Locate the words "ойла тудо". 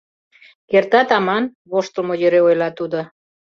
2.47-2.99